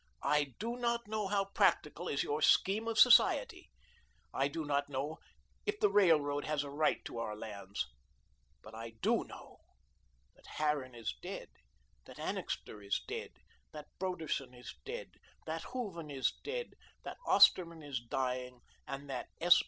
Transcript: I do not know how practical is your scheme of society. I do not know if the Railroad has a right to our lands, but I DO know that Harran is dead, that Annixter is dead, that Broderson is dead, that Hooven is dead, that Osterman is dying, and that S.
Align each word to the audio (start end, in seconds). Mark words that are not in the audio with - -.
I 0.23 0.55
do 0.57 0.77
not 0.77 1.07
know 1.07 1.27
how 1.27 1.45
practical 1.53 2.07
is 2.07 2.23
your 2.23 2.41
scheme 2.41 2.87
of 2.87 2.97
society. 2.97 3.69
I 4.33 4.47
do 4.47 4.65
not 4.65 4.89
know 4.89 5.19
if 5.67 5.79
the 5.79 5.91
Railroad 5.91 6.43
has 6.45 6.63
a 6.63 6.71
right 6.71 7.05
to 7.05 7.19
our 7.19 7.35
lands, 7.35 7.85
but 8.63 8.73
I 8.73 8.93
DO 9.03 9.25
know 9.25 9.59
that 10.35 10.55
Harran 10.57 10.95
is 10.95 11.13
dead, 11.21 11.49
that 12.05 12.17
Annixter 12.17 12.81
is 12.81 12.99
dead, 13.07 13.33
that 13.73 13.89
Broderson 13.99 14.55
is 14.55 14.73
dead, 14.85 15.17
that 15.45 15.65
Hooven 15.65 16.09
is 16.09 16.33
dead, 16.43 16.73
that 17.03 17.17
Osterman 17.27 17.83
is 17.83 17.99
dying, 17.99 18.61
and 18.87 19.07
that 19.07 19.27
S. 19.39 19.59